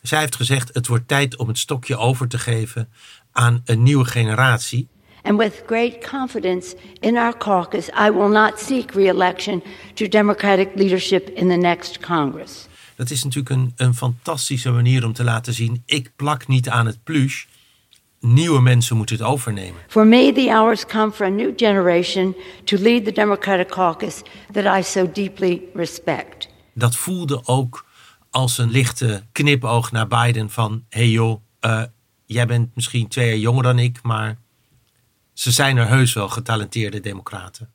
Zij 0.01 0.19
heeft 0.19 0.35
gezegd: 0.35 0.69
het 0.73 0.87
wordt 0.87 1.07
tijd 1.07 1.35
om 1.35 1.47
het 1.47 1.57
stokje 1.57 1.97
over 1.97 2.27
te 2.27 2.39
geven 2.39 2.89
aan 3.31 3.61
een 3.65 3.83
nieuwe 3.83 4.05
generatie. 4.05 4.87
And 5.23 5.37
with 5.37 5.63
great 5.65 6.09
confidence 6.09 6.75
in 6.99 7.17
our 7.17 7.37
caucus, 7.37 7.89
I 7.89 8.11
will 8.11 8.29
not 8.29 8.59
seek 8.59 8.91
re-election 8.91 9.63
to 9.93 10.07
Democratic 10.07 10.69
leadership 10.75 11.29
in 11.29 11.47
the 11.47 11.55
next 11.55 11.99
Congress. 11.99 12.67
Dat 12.95 13.09
is 13.09 13.23
natuurlijk 13.23 13.55
een, 13.55 13.73
een 13.75 13.95
fantastische 13.95 14.71
manier 14.71 15.05
om 15.05 15.13
te 15.13 15.23
laten 15.23 15.53
zien: 15.53 15.83
ik 15.85 16.11
plak 16.15 16.47
niet 16.47 16.69
aan 16.69 16.85
het 16.85 17.03
plush. 17.03 17.45
Nieuwe 18.19 18.61
mensen 18.61 18.97
moeten 18.97 19.15
het 19.15 19.25
overnemen. 19.25 19.81
For 19.87 20.07
me, 20.07 20.31
the 20.31 20.49
hours 20.49 20.85
come 20.85 21.11
for 21.11 21.25
a 21.25 21.29
new 21.29 21.53
generation 21.55 22.35
to 22.63 22.77
lead 22.77 23.05
the 23.05 23.11
Democratic 23.11 23.67
caucus 23.67 24.21
that 24.51 24.79
I 24.79 24.83
so 24.83 25.11
deeply 25.11 25.61
respect. 25.73 26.47
Dat 26.73 26.95
voelde 26.95 27.41
ook 27.45 27.85
als 28.29 28.57
een 28.57 28.69
lichte 28.69 29.23
knipoog 29.31 29.91
naar 29.91 30.07
Biden 30.07 30.49
van: 30.49 30.83
hey 30.89 31.09
joh, 31.09 31.41
uh, 31.65 31.83
jij 32.33 32.45
bent 32.45 32.75
misschien 32.75 33.07
twee 33.07 33.27
jaar 33.27 33.37
jonger 33.37 33.63
dan 33.63 33.79
ik, 33.79 33.99
maar 34.01 34.37
ze 35.33 35.51
zijn 35.51 35.77
er 35.77 35.87
heus 35.87 36.13
wel 36.13 36.29
getalenteerde 36.29 36.99
democraten. 36.99 37.73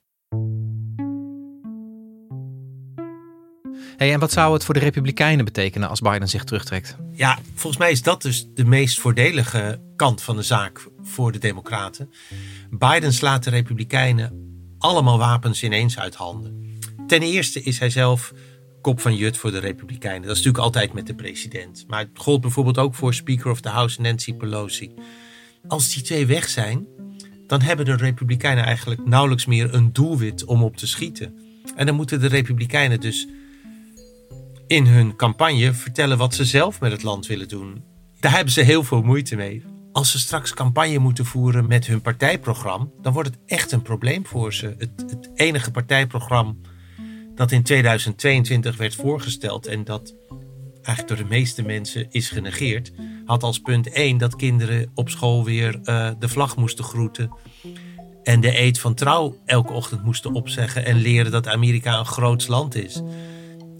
Hey, 3.96 4.12
en 4.12 4.20
wat 4.20 4.32
zou 4.32 4.52
het 4.52 4.64
voor 4.64 4.74
de 4.74 4.80
Republikeinen 4.80 5.44
betekenen 5.44 5.88
als 5.88 6.00
Biden 6.00 6.28
zich 6.28 6.44
terugtrekt? 6.44 6.96
Ja, 7.12 7.38
volgens 7.54 7.76
mij 7.76 7.90
is 7.90 8.02
dat 8.02 8.22
dus 8.22 8.46
de 8.54 8.64
meest 8.64 9.00
voordelige 9.00 9.80
kant 9.96 10.22
van 10.22 10.36
de 10.36 10.42
zaak 10.42 10.88
voor 11.02 11.32
de 11.32 11.38
Democraten. 11.38 12.12
Biden 12.70 13.12
slaat 13.12 13.44
de 13.44 13.50
Republikeinen 13.50 14.54
allemaal 14.78 15.18
wapens 15.18 15.62
ineens 15.62 15.98
uit 15.98 16.14
handen. 16.14 16.78
Ten 17.06 17.22
eerste 17.22 17.62
is 17.62 17.78
hij 17.78 17.90
zelf 17.90 18.32
kop 18.86 19.00
van 19.00 19.16
Jut 19.16 19.36
voor 19.36 19.50
de 19.50 19.58
Republikeinen. 19.58 20.22
Dat 20.22 20.30
is 20.30 20.36
natuurlijk 20.36 20.64
altijd 20.64 20.92
met 20.92 21.06
de 21.06 21.14
president. 21.14 21.84
Maar 21.88 21.98
het 21.98 22.08
gold 22.14 22.40
bijvoorbeeld 22.40 22.78
ook 22.78 22.94
voor 22.94 23.14
Speaker 23.14 23.50
of 23.50 23.60
the 23.60 23.68
House 23.68 24.00
Nancy 24.00 24.34
Pelosi. 24.34 24.94
Als 25.68 25.94
die 25.94 26.02
twee 26.02 26.26
weg 26.26 26.48
zijn, 26.48 26.86
dan 27.46 27.60
hebben 27.60 27.84
de 27.84 27.96
Republikeinen 27.96 28.64
eigenlijk 28.64 29.06
nauwelijks 29.06 29.46
meer 29.46 29.74
een 29.74 29.92
doelwit 29.92 30.44
om 30.44 30.62
op 30.62 30.76
te 30.76 30.86
schieten. 30.86 31.34
En 31.76 31.86
dan 31.86 31.94
moeten 31.94 32.20
de 32.20 32.26
Republikeinen 32.26 33.00
dus 33.00 33.28
in 34.66 34.86
hun 34.86 35.16
campagne 35.16 35.74
vertellen 35.74 36.18
wat 36.18 36.34
ze 36.34 36.44
zelf 36.44 36.80
met 36.80 36.92
het 36.92 37.02
land 37.02 37.26
willen 37.26 37.48
doen. 37.48 37.82
Daar 38.20 38.34
hebben 38.34 38.52
ze 38.52 38.60
heel 38.60 38.84
veel 38.84 39.02
moeite 39.02 39.36
mee. 39.36 39.64
Als 39.92 40.10
ze 40.10 40.18
straks 40.18 40.54
campagne 40.54 40.98
moeten 40.98 41.24
voeren 41.24 41.66
met 41.66 41.86
hun 41.86 42.00
partijprogramma, 42.00 42.88
dan 43.02 43.12
wordt 43.12 43.28
het 43.28 43.38
echt 43.46 43.72
een 43.72 43.82
probleem 43.82 44.26
voor 44.26 44.54
ze. 44.54 44.74
Het, 44.78 44.90
het 44.96 45.30
enige 45.34 45.70
partijprogramma 45.70 46.54
dat 47.36 47.52
in 47.52 47.62
2022 47.62 48.76
werd 48.76 48.94
voorgesteld 48.94 49.66
en 49.66 49.84
dat 49.84 50.14
eigenlijk 50.74 51.08
door 51.08 51.28
de 51.28 51.34
meeste 51.34 51.62
mensen 51.62 52.06
is 52.10 52.28
genegeerd, 52.28 52.92
had 53.24 53.42
als 53.42 53.58
punt 53.58 53.90
1 53.92 54.18
dat 54.18 54.36
kinderen 54.36 54.90
op 54.94 55.08
school 55.08 55.44
weer 55.44 55.80
uh, 55.84 56.10
de 56.18 56.28
vlag 56.28 56.56
moesten 56.56 56.84
groeten. 56.84 57.30
En 58.22 58.40
de 58.40 58.58
eed 58.58 58.78
van 58.78 58.94
trouw 58.94 59.36
elke 59.44 59.72
ochtend 59.72 60.04
moesten 60.04 60.32
opzeggen 60.32 60.84
en 60.84 60.96
leren 60.96 61.32
dat 61.32 61.48
Amerika 61.48 61.98
een 61.98 62.06
groot 62.06 62.48
land 62.48 62.74
is. 62.74 63.02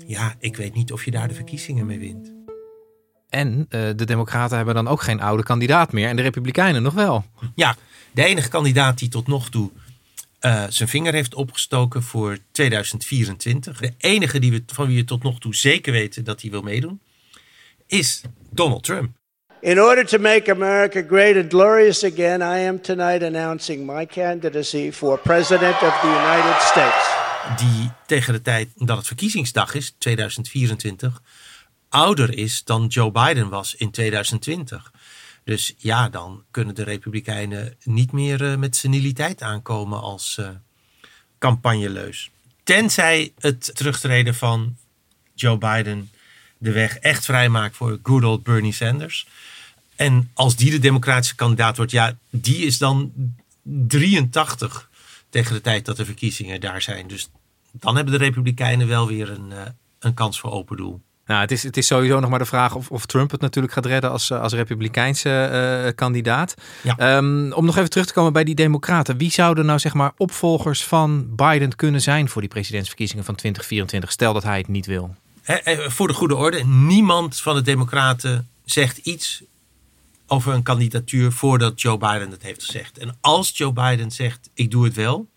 Ja, 0.07 0.35
ik 0.39 0.57
weet 0.57 0.75
niet 0.75 0.93
of 0.93 1.05
je 1.05 1.11
daar 1.11 1.29
de 1.29 1.35
verkiezingen 1.35 1.87
mee 1.87 1.99
wint. 1.99 2.35
En 3.29 3.59
uh, 3.59 3.65
de 3.69 4.05
Democraten 4.05 4.57
hebben 4.57 4.75
dan 4.75 4.89
ook 4.89 5.03
geen 5.03 5.21
oude 5.21 5.43
kandidaat 5.43 5.93
meer 5.93 6.09
en 6.09 6.17
de 6.17 6.23
Republikeinen 6.23 6.83
nog 6.83 6.95
wel. 6.95 7.25
Ja, 7.55 7.77
de 8.13 8.25
enige 8.25 8.49
kandidaat 8.49 8.99
die 8.99 9.09
tot 9.09 9.27
nog 9.27 9.51
toe 9.51 9.71
uh, 10.47 10.65
zijn 10.69 10.89
vinger 10.89 11.13
heeft 11.13 11.35
opgestoken 11.35 12.03
voor 12.03 12.39
2024. 12.53 13.81
De 13.81 13.93
enige 13.99 14.39
die 14.39 14.51
we, 14.51 14.63
van 14.67 14.87
wie 14.87 14.97
we 14.97 15.05
tot 15.05 15.23
nog 15.23 15.39
toe 15.39 15.55
zeker 15.55 15.93
weten 15.93 16.25
dat 16.25 16.41
hij 16.41 16.51
wil 16.51 16.63
meedoen, 16.63 17.01
is 17.87 18.23
Donald 18.51 18.85
Trump. 18.85 19.17
In 19.61 19.81
order 19.81 20.07
to 20.07 20.19
make 20.19 20.51
America 20.51 21.03
great 21.09 21.37
and 21.37 21.53
glorious 21.53 22.05
again, 22.05 22.41
I 22.41 22.69
am 22.69 22.81
tonight 22.81 23.23
announcing 23.23 23.87
my 23.87 24.07
candidacy 24.07 24.93
for 24.93 25.19
President 25.19 25.75
of 25.83 26.01
the 26.01 26.07
United 26.07 26.63
States. 26.63 27.15
Die 27.57 27.91
tegen 28.07 28.33
de 28.33 28.43
tijd 28.43 28.69
dat 28.75 28.97
het 28.97 29.07
verkiezingsdag 29.07 29.75
is, 29.75 29.95
2024, 29.99 31.23
ouder 31.89 32.39
is 32.39 32.65
dan 32.65 32.87
Joe 32.87 33.11
Biden 33.11 33.49
was 33.49 33.75
in 33.75 33.91
2020. 33.91 34.93
Dus 35.47 35.75
ja, 35.77 36.09
dan 36.09 36.45
kunnen 36.51 36.75
de 36.75 36.83
Republikeinen 36.83 37.77
niet 37.83 38.13
meer 38.13 38.43
uh, 38.43 38.57
met 38.57 38.77
seniliteit 38.77 39.43
aankomen 39.43 40.01
als 40.01 40.37
uh, 40.41 40.49
campagneleus. 41.39 42.31
Tenzij 42.63 43.33
het 43.39 43.71
terugtreden 43.75 44.35
van 44.35 44.77
Joe 45.35 45.59
Biden 45.59 46.11
de 46.59 46.73
weg 46.73 46.99
echt 46.99 47.25
vrijmaakt 47.25 47.77
voor 47.77 47.99
good 48.03 48.25
old 48.25 48.43
Bernie 48.43 48.73
Sanders. 48.73 49.27
En 49.97 50.31
als 50.35 50.57
die 50.57 50.71
de 50.71 50.79
democratische 50.79 51.35
kandidaat 51.35 51.77
wordt, 51.77 51.93
ja, 51.93 52.19
die 52.31 52.67
is 52.67 52.79
dan 52.79 53.13
83 53.63 54.91
tegen 55.31 55.55
de 55.55 55.61
tijd 55.61 55.85
dat 55.85 55.97
de 55.97 56.05
verkiezingen 56.05 56.61
daar 56.61 56.83
zijn. 56.83 57.07
Dus 57.09 57.31
dan 57.73 57.97
hebben 57.97 58.19
de 58.19 58.25
Republikeinen 58.25 58.89
wel 58.89 59.07
weer 59.07 59.31
een, 59.31 59.51
uh, 59.51 59.63
een 59.99 60.15
kans 60.15 60.41
voor 60.41 60.51
open 60.51 60.77
doel. 60.77 61.03
Nou, 61.27 61.41
het 61.41 61.51
is, 61.51 61.63
het 61.63 61.77
is 61.77 61.87
sowieso 61.87 62.21
nog 62.21 62.31
maar 62.31 62.39
de 62.39 62.45
vraag 62.45 62.75
of, 62.75 62.91
of 62.91 63.07
Trump 63.07 63.31
het 63.31 63.41
natuurlijk 63.41 63.75
gaat 63.75 63.87
redden 63.87 64.11
als, 64.11 64.33
als 64.33 64.53
republikeinse 64.53 65.51
uh, 65.85 65.93
kandidaat. 65.95 66.55
Ja. 66.83 67.17
Um, 67.17 67.53
om 67.53 67.65
nog 67.65 67.77
even 67.77 67.91
terug 67.91 68.07
te 68.07 68.13
komen 68.13 68.33
bij 68.33 68.45
die 68.45 68.55
democraten. 68.55 69.17
Wie 69.17 69.31
zouden 69.31 69.67
nou 69.67 69.79
zeg 69.79 69.95
maar 69.95 70.13
opvolgers 70.17 70.85
van 70.85 71.35
Biden 71.37 71.77
kunnen 71.77 72.03
zijn 72.03 72.29
voor 72.29 72.41
die 72.41 72.51
presidentsverkiezingen 72.51 73.25
van 73.25 73.35
2024? 73.35 74.13
Stel 74.13 74.33
dat 74.33 74.43
hij 74.43 74.59
het 74.59 74.69
niet 74.69 74.87
wil. 74.87 75.15
voor 75.89 76.09
de 76.09 76.15
goede 76.15 76.37
orde, 76.37 76.65
niemand 76.65 77.41
van 77.41 77.55
de 77.55 77.63
democraten 77.63 78.49
zegt 78.65 78.99
iets 78.99 79.43
over 80.27 80.55
een 80.55 80.63
kandidatuur 80.63 81.33
voordat 81.33 81.81
Joe 81.81 81.99
Biden 81.99 82.31
het 82.31 82.43
heeft 82.43 82.65
gezegd. 82.65 82.99
En 82.99 83.17
als 83.21 83.51
Joe 83.55 83.73
Biden 83.73 84.11
zegt 84.11 84.51
ik 84.55 84.71
doe 84.71 84.85
het 84.85 84.95
wel, 84.95 85.29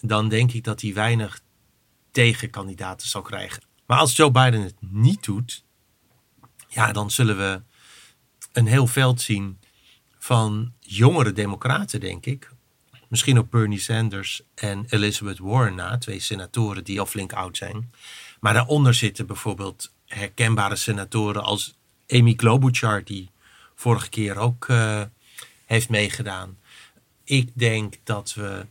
dan 0.00 0.28
denk 0.28 0.52
ik 0.52 0.64
dat 0.64 0.80
hij 0.80 0.94
weinig 0.94 1.40
tegenkandidaten 2.10 3.08
zal 3.08 3.22
krijgen. 3.22 3.67
Maar 3.88 3.98
als 3.98 4.16
Joe 4.16 4.30
Biden 4.30 4.60
het 4.60 4.74
niet 4.80 5.24
doet, 5.24 5.64
ja, 6.68 6.92
dan 6.92 7.10
zullen 7.10 7.36
we 7.36 7.62
een 8.52 8.66
heel 8.66 8.86
veld 8.86 9.20
zien 9.20 9.58
van 10.18 10.72
jongere 10.80 11.32
democraten, 11.32 12.00
denk 12.00 12.26
ik. 12.26 12.50
Misschien 13.08 13.38
ook 13.38 13.50
Bernie 13.50 13.78
Sanders 13.78 14.42
en 14.54 14.86
Elizabeth 14.88 15.38
Warren 15.38 15.74
na, 15.74 15.98
twee 15.98 16.20
senatoren 16.20 16.84
die 16.84 17.00
al 17.00 17.06
flink 17.06 17.32
oud 17.32 17.56
zijn. 17.56 17.92
Maar 18.40 18.52
daaronder 18.52 18.94
zitten 18.94 19.26
bijvoorbeeld 19.26 19.92
herkenbare 20.06 20.76
senatoren 20.76 21.42
als 21.42 21.74
Amy 22.08 22.34
Klobuchar, 22.34 23.04
die 23.04 23.30
vorige 23.74 24.08
keer 24.08 24.36
ook 24.36 24.68
uh, 24.68 25.02
heeft 25.66 25.88
meegedaan. 25.88 26.58
Ik 27.24 27.50
denk 27.54 27.94
dat 28.04 28.34
we 28.34 28.66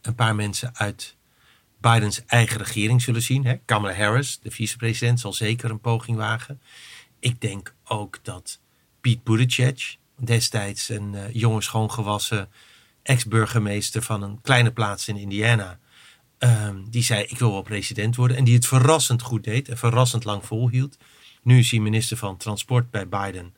een 0.00 0.14
paar 0.14 0.34
mensen 0.34 0.76
uit 0.76 1.15
Bidens 1.92 2.24
eigen 2.26 2.58
regering 2.58 3.02
zullen 3.02 3.22
zien. 3.22 3.46
Hè? 3.46 3.54
Kamala 3.64 3.94
Harris, 3.94 4.38
de 4.42 4.50
vicepresident, 4.50 5.20
zal 5.20 5.32
zeker 5.32 5.70
een 5.70 5.80
poging 5.80 6.16
wagen. 6.16 6.60
Ik 7.18 7.40
denk 7.40 7.74
ook 7.84 8.18
dat 8.22 8.60
Pete 9.00 9.20
Buttigieg, 9.24 9.96
destijds 10.16 10.88
een 10.88 11.12
uh, 11.12 11.22
jonge 11.32 11.62
schoongewassen 11.62 12.48
ex-burgemeester 13.02 14.02
van 14.02 14.22
een 14.22 14.40
kleine 14.40 14.72
plaats 14.72 15.08
in 15.08 15.16
Indiana, 15.16 15.78
um, 16.38 16.90
die 16.90 17.02
zei: 17.02 17.22
Ik 17.22 17.38
wil 17.38 17.52
wel 17.52 17.62
president 17.62 18.16
worden. 18.16 18.36
En 18.36 18.44
die 18.44 18.54
het 18.54 18.66
verrassend 18.66 19.22
goed 19.22 19.44
deed 19.44 19.68
en 19.68 19.78
verrassend 19.78 20.24
lang 20.24 20.44
volhield. 20.46 20.96
Nu 21.42 21.58
is 21.58 21.70
hij 21.70 21.80
minister 21.80 22.16
van 22.16 22.36
Transport 22.36 22.90
bij 22.90 23.08
Biden. 23.08 23.54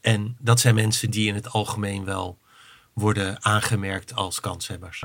En 0.00 0.36
dat 0.40 0.60
zijn 0.60 0.74
mensen 0.74 1.10
die 1.10 1.28
in 1.28 1.34
het 1.34 1.52
algemeen 1.52 2.04
wel 2.04 2.38
worden 2.92 3.44
aangemerkt 3.44 4.14
als 4.14 4.40
kanshebbers. 4.40 5.04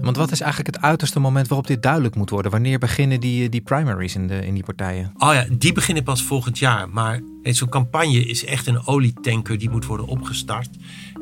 Want 0.00 0.16
wat 0.16 0.32
is 0.32 0.40
eigenlijk 0.40 0.74
het 0.74 0.84
uiterste 0.84 1.20
moment 1.20 1.48
waarop 1.48 1.66
dit 1.66 1.82
duidelijk 1.82 2.14
moet 2.14 2.30
worden? 2.30 2.50
Wanneer 2.50 2.78
beginnen 2.78 3.20
die, 3.20 3.48
die 3.48 3.60
primaries 3.60 4.14
in, 4.14 4.26
de, 4.26 4.46
in 4.46 4.54
die 4.54 4.64
partijen? 4.64 5.12
Oh 5.18 5.32
ja, 5.32 5.46
die 5.50 5.72
beginnen 5.72 6.04
pas 6.04 6.22
volgend 6.22 6.58
jaar. 6.58 6.88
Maar 6.88 7.20
zo'n 7.42 7.68
campagne 7.68 8.24
is 8.24 8.44
echt 8.44 8.66
een 8.66 8.86
olietanker 8.86 9.58
die 9.58 9.70
moet 9.70 9.86
worden 9.86 10.06
opgestart. 10.06 10.70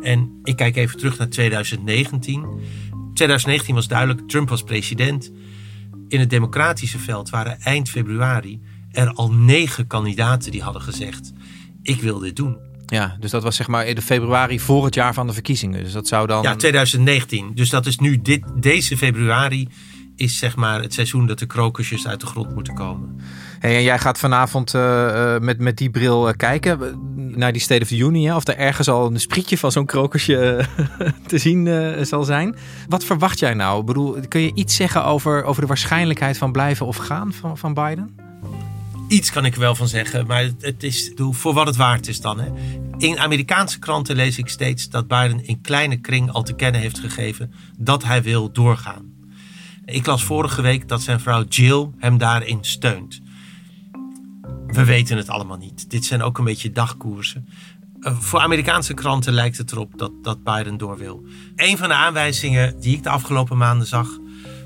En 0.03 0.41
ik 0.43 0.57
kijk 0.57 0.77
even 0.77 0.99
terug 0.99 1.19
naar 1.19 1.29
2019. 1.29 2.47
2019 3.15 3.75
was 3.75 3.89
duidelijk, 3.89 4.29
Trump 4.29 4.49
was 4.49 4.63
president. 4.63 5.33
In 6.09 6.21
het 6.21 6.31
democratische 6.31 6.99
veld 6.99 7.31
waren 7.31 7.61
eind 7.61 7.89
februari 7.89 8.61
er 8.91 9.13
al 9.13 9.33
negen 9.33 9.87
kandidaten 9.87 10.51
die 10.51 10.63
hadden 10.63 10.83
gezegd: 10.83 11.33
Ik 11.83 12.01
wil 12.01 12.19
dit 12.19 12.37
doen. 12.37 12.64
Ja, 12.87 13.17
dus 13.21 13.31
dat 13.31 13.43
was 13.43 13.57
zeg 13.57 13.69
maar 13.69 13.87
in 13.87 13.95
de 13.95 14.03
februari 14.03 14.61
voor 14.61 14.85
het 14.85 14.95
jaar 14.95 15.15
van 15.15 15.27
de 15.27 15.33
verkiezingen. 15.33 15.83
Dus 15.83 15.93
dat 15.93 16.09
zou 16.09 16.27
dan. 16.27 16.43
Ja, 16.43 16.57
2019. 16.57 17.51
Dus 17.55 17.71
dat 17.71 17.87
is 17.87 17.99
nu 17.99 18.23
dit, 18.23 18.43
deze 18.57 18.97
februari 18.97 19.69
is 20.17 20.39
zeg 20.39 20.57
maar 20.57 20.83
het 20.83 20.95
seizoen 20.95 21.27
dat 21.27 21.39
de 21.39 21.47
krokusjes 21.47 22.07
uit 22.07 22.21
de 22.21 22.27
grond 22.27 22.55
moeten 22.55 22.75
komen. 22.75 23.21
Hey, 23.59 23.77
en 23.77 23.83
jij 23.83 23.99
gaat 23.99 24.19
vanavond 24.19 24.75
uh, 24.75 25.39
met, 25.39 25.59
met 25.59 25.77
die 25.77 25.91
bril 25.91 26.29
uh, 26.29 26.35
kijken 26.37 26.99
naar 27.15 27.53
die 27.53 27.61
State 27.61 27.83
of 27.83 27.89
the 27.89 27.97
Union. 27.97 28.37
Of 28.37 28.47
er 28.47 28.57
ergens 28.57 28.89
al 28.89 29.07
een 29.07 29.21
sprietje 29.21 29.59
van 29.59 29.73
zo'n 29.73 29.87
krokusje 29.87 30.65
te 31.27 31.39
zien 31.39 31.69
zal 32.07 32.25
zijn. 32.25 32.57
Wat 32.89 33.05
verwacht 33.05 33.39
jij 33.39 33.55
nou? 33.55 33.81
Ik 33.81 33.87
bedoel, 33.87 34.17
kun 34.29 34.41
je 34.41 34.55
iets 34.55 34.77
zeggen 34.77 35.05
over, 35.05 35.45
over 35.45 35.61
de 35.61 35.69
waarschijnlijkheid 35.69 36.39
van 36.39 36.53
blijven 36.53 36.87
of 36.87 36.97
gaan 36.97 37.33
van, 37.33 37.59
van 37.59 37.75
Biden? 37.75 38.15
Iets 39.15 39.31
kan 39.31 39.45
ik 39.45 39.55
wel 39.55 39.75
van 39.75 39.89
zeggen, 39.89 40.27
maar 40.27 40.51
het 40.61 40.83
is 40.83 41.13
voor 41.17 41.55
wat 41.55 41.67
het 41.67 41.77
waard 41.77 42.09
is 42.09 42.21
dan. 42.21 42.41
Hè. 42.41 42.51
In 42.99 43.19
Amerikaanse 43.19 43.79
kranten 43.79 44.17
lees 44.17 44.39
ik 44.39 44.49
steeds 44.49 44.89
dat 44.89 45.09
Biden 45.09 45.47
in 45.47 45.61
kleine 45.61 45.97
kring 45.97 46.31
al 46.31 46.43
te 46.43 46.55
kennen 46.55 46.81
heeft 46.81 46.99
gegeven 46.99 47.53
dat 47.79 48.05
hij 48.05 48.23
wil 48.23 48.53
doorgaan. 48.53 49.13
Ik 49.85 50.07
las 50.07 50.25
vorige 50.25 50.63
week 50.63 50.89
dat 50.89 51.03
zijn 51.03 51.21
vrouw 51.21 51.45
Jill 51.45 51.91
hem 51.99 52.19
daarin 52.19 52.59
steunt. 52.61 53.21
We 54.67 54.85
weten 54.85 55.17
het 55.17 55.29
allemaal 55.29 55.59
niet. 55.59 55.91
Dit 55.91 56.05
zijn 56.05 56.23
ook 56.23 56.39
een 56.39 56.45
beetje 56.45 56.73
dagkoersen. 56.73 57.49
Eh, 58.01 58.19
voor 58.19 58.41
Amerikaanse 58.41 58.95
kranten 58.95 59.33
lijkt 59.33 59.59
het 59.59 59.73
erop 59.73 59.93
dat, 59.99 60.13
dat 60.23 60.45
Biden 60.45 60.77
door 60.77 60.99
wil. 60.99 61.25
Een 61.57 61.79
van 61.79 61.89
de 61.89 61.95
aanwijzingen 61.95 62.81
die 62.81 62.97
ik 62.97 63.03
de 63.03 63.09
afgelopen 63.09 63.57
maanden 63.57 63.87
zag, 63.87 64.09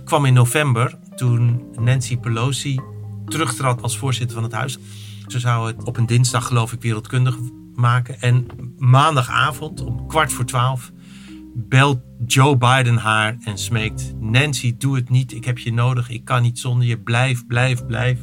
kwam 0.04 0.24
in 0.24 0.34
november 0.34 0.98
toen 1.16 1.66
Nancy 1.78 2.16
Pelosi 2.16 2.80
terugtrad 3.28 3.82
als 3.82 3.98
voorzitter 3.98 4.34
van 4.34 4.42
het 4.42 4.52
huis. 4.52 4.78
Ze 5.26 5.38
zou 5.38 5.66
het 5.66 5.84
op 5.84 5.96
een 5.96 6.06
dinsdag, 6.06 6.46
geloof 6.46 6.72
ik, 6.72 6.82
wereldkundig 6.82 7.36
maken. 7.74 8.20
En 8.20 8.46
maandagavond 8.78 9.80
om 9.80 10.06
kwart 10.06 10.32
voor 10.32 10.44
twaalf 10.44 10.92
belt 11.54 11.98
Joe 12.26 12.56
Biden 12.56 12.96
haar 12.96 13.36
en 13.44 13.58
smeekt: 13.58 14.12
Nancy, 14.20 14.76
doe 14.78 14.96
het 14.96 15.08
niet. 15.08 15.32
Ik 15.32 15.44
heb 15.44 15.58
je 15.58 15.72
nodig. 15.72 16.10
Ik 16.10 16.24
kan 16.24 16.42
niet 16.42 16.58
zonder 16.58 16.86
je. 16.86 16.98
Blijf, 16.98 17.46
blijf, 17.46 17.86
blijf. 17.86 18.18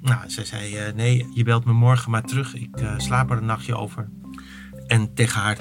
Nou, 0.00 0.18
zij 0.26 0.44
zei: 0.44 0.88
uh, 0.88 0.94
Nee, 0.94 1.26
je 1.34 1.44
belt 1.44 1.64
me 1.64 1.72
morgen 1.72 2.10
maar 2.10 2.24
terug. 2.24 2.54
Ik 2.54 2.80
uh, 2.80 2.94
slaap 2.96 3.30
er 3.30 3.36
een 3.36 3.44
nachtje 3.44 3.76
over. 3.76 4.08
En 4.86 5.14
tegen 5.14 5.40
haar 5.40 5.58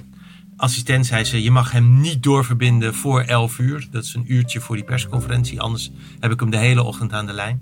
assistent 0.58 1.06
zei 1.06 1.24
ze: 1.24 1.44
Je 1.44 1.52
mag 1.52 1.72
hem 1.72 2.02
niet 2.02 2.24
doorverbinden 2.24 2.94
voor 2.94 3.22
11 3.22 3.60
uur. 3.60 3.88
Dat 3.92 4.04
is 4.04 4.14
een 4.14 4.34
uurtje 4.34 4.60
voor 4.60 4.76
die 4.76 4.86
persconferentie. 4.86 5.62
Anders 5.62 5.92
heb 6.20 6.32
ik 6.32 6.40
hem 6.40 6.50
de 6.50 6.58
hele 6.58 6.84
ochtend 6.84 7.14
aan 7.14 7.26
de 7.26 7.34
lijn. 7.34 7.62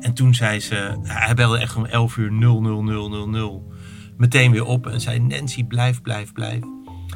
En 0.00 0.14
toen 0.14 0.34
zei 0.34 0.60
ze, 0.60 0.98
hij 1.02 1.34
belde 1.34 1.58
echt 1.58 1.76
om 1.76 1.84
11 1.84 2.16
uur 2.16 2.32
00000 2.32 3.62
meteen 4.16 4.50
weer 4.50 4.64
op 4.64 4.86
en 4.86 5.00
zei 5.00 5.18
Nancy 5.18 5.64
blijf, 5.64 6.02
blijf, 6.02 6.32
blijf. 6.32 6.60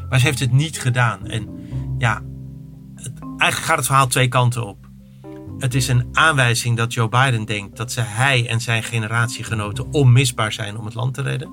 Maar 0.08 0.18
ze 0.18 0.26
heeft 0.26 0.40
het 0.40 0.52
niet 0.52 0.80
gedaan. 0.80 1.26
En 1.26 1.48
ja, 1.98 2.22
het, 2.94 3.12
eigenlijk 3.20 3.54
gaat 3.70 3.76
het 3.76 3.86
verhaal 3.86 4.06
twee 4.06 4.28
kanten 4.28 4.66
op. 4.66 4.90
Het 5.58 5.74
is 5.74 5.88
een 5.88 6.08
aanwijzing 6.12 6.76
dat 6.76 6.94
Joe 6.94 7.08
Biden 7.08 7.44
denkt 7.44 7.76
dat 7.76 7.92
ze, 7.92 8.00
hij 8.00 8.48
en 8.48 8.60
zijn 8.60 8.82
generatiegenoten 8.82 9.92
onmisbaar 9.92 10.52
zijn 10.52 10.78
om 10.78 10.84
het 10.84 10.94
land 10.94 11.14
te 11.14 11.22
redden. 11.22 11.50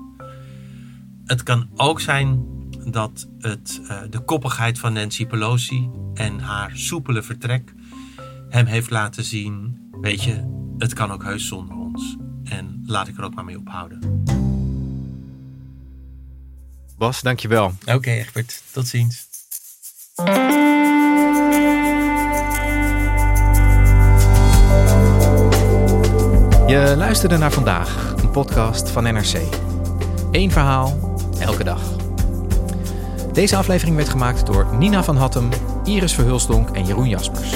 Het 1.24 1.42
kan 1.42 1.68
ook 1.74 2.00
zijn 2.00 2.44
dat 2.90 3.28
het, 3.38 3.80
uh, 3.82 4.00
de 4.10 4.20
koppigheid 4.20 4.78
van 4.78 4.92
Nancy 4.92 5.26
Pelosi 5.26 5.90
en 6.14 6.38
haar 6.38 6.70
soepele 6.74 7.22
vertrek 7.22 7.74
hem 8.48 8.66
heeft 8.66 8.90
laten 8.90 9.24
zien, 9.24 9.78
weet 10.00 10.22
je, 10.22 10.59
het 10.80 10.92
kan 10.92 11.12
ook 11.12 11.22
heus 11.22 11.46
zonder 11.46 11.76
ons. 11.76 12.16
En 12.44 12.82
laat 12.86 13.08
ik 13.08 13.18
er 13.18 13.24
ook 13.24 13.34
maar 13.34 13.44
mee 13.44 13.58
ophouden. 13.58 14.24
Bas, 16.98 17.20
dankjewel. 17.20 17.66
Oké, 17.66 17.94
okay, 17.94 18.18
Egbert. 18.18 18.62
Tot 18.72 18.88
ziens. 18.88 19.28
Je 26.66 26.94
luisterde 26.96 27.36
naar 27.36 27.52
vandaag, 27.52 28.14
een 28.22 28.30
podcast 28.30 28.90
van 28.90 29.02
NRC. 29.02 29.40
Eén 30.30 30.50
verhaal, 30.50 31.16
elke 31.38 31.64
dag. 31.64 31.82
Deze 33.32 33.56
aflevering 33.56 33.96
werd 33.96 34.08
gemaakt 34.08 34.46
door 34.46 34.76
Nina 34.76 35.04
van 35.04 35.16
Hattem, 35.16 35.48
Iris 35.84 36.14
Verhulstonk 36.14 36.70
en 36.70 36.86
Jeroen 36.86 37.08
Jaspers. 37.08 37.54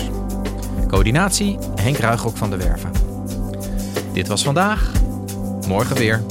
Coördinatie 0.89 1.59
Henk 1.75 1.97
Ruigrok 1.97 2.37
van 2.37 2.51
de 2.51 2.57
Werven. 2.57 3.04
Dit 4.14 4.29
was 4.29 4.42
vandaag. 4.42 4.92
Morgen 5.68 5.96
weer. 5.96 6.22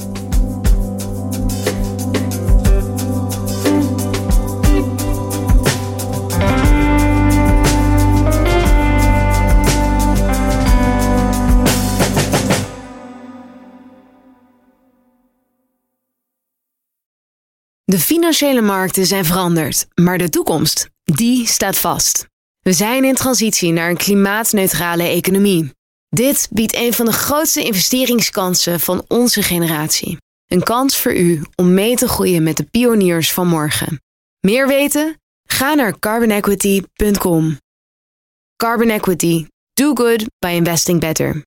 De 17.84 17.98
financiële 17.98 18.60
markten 18.60 19.06
zijn 19.06 19.24
veranderd, 19.24 19.86
maar 19.94 20.18
de 20.18 20.28
toekomst, 20.28 20.90
die 21.02 21.46
staat 21.46 21.78
vast. 21.78 22.26
We 22.60 22.72
zijn 22.72 23.04
in 23.04 23.14
transitie 23.14 23.72
naar 23.72 23.90
een 23.90 23.96
klimaatneutrale 23.96 25.02
economie. 25.02 25.72
Dit 26.14 26.48
biedt 26.50 26.74
een 26.74 26.92
van 26.92 27.06
de 27.06 27.12
grootste 27.12 27.62
investeringskansen 27.62 28.80
van 28.80 29.04
onze 29.08 29.42
generatie. 29.42 30.16
Een 30.46 30.62
kans 30.62 30.96
voor 30.96 31.14
u 31.14 31.42
om 31.54 31.74
mee 31.74 31.96
te 31.96 32.08
groeien 32.08 32.42
met 32.42 32.56
de 32.56 32.64
pioniers 32.64 33.32
van 33.32 33.46
morgen. 33.46 34.00
Meer 34.40 34.66
weten? 34.66 35.20
Ga 35.48 35.74
naar 35.74 35.98
carbonequity.com. 35.98 37.58
Carbon 38.56 38.88
Equity. 38.88 39.46
Do 39.72 39.94
good 39.94 40.24
by 40.38 40.48
investing 40.48 41.00
better. 41.00 41.42